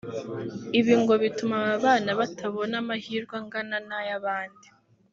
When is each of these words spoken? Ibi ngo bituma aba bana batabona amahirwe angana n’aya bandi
Ibi 0.79 0.93
ngo 1.01 1.13
bituma 1.23 1.57
aba 1.65 1.75
bana 1.83 2.11
batabona 2.19 2.73
amahirwe 2.81 3.33
angana 3.39 3.77
n’aya 3.87 4.17
bandi 4.25 4.67